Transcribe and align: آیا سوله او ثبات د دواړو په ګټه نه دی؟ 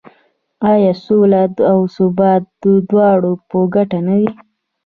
آیا 0.71 0.93
سوله 1.05 1.43
او 1.71 1.79
ثبات 1.95 2.43
د 2.63 2.65
دواړو 2.89 3.33
په 3.49 3.57
ګټه 3.73 3.99
نه 4.07 4.15
دی؟ 4.19 4.29